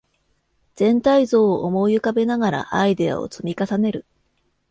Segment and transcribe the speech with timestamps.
[0.73, 4.05] 全体像を思い浮かべながらアイデアを積み重ねる